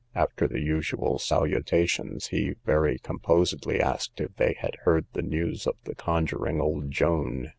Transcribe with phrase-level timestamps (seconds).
[0.15, 5.75] After the usual salutations, he very composedly asked if they had heard the news of
[5.83, 7.49] the conjuring old Joan?